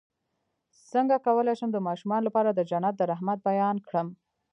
څنګه 0.91 1.15
کولی 1.25 1.53
شم 1.59 1.69
د 1.73 1.77
ماشومانو 1.87 2.25
لپاره 2.27 2.49
د 2.53 2.59
جنت 2.69 2.93
د 2.97 3.01
رحمت 3.11 3.39
بیان 3.49 3.75
کړم 3.87 4.07